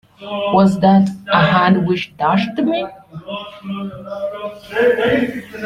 Was 0.51 0.79
that 0.79 1.09
a 1.31 1.45
hand 1.45 1.85
which 1.87 2.17
touched 2.17 2.57
me? 2.57 2.87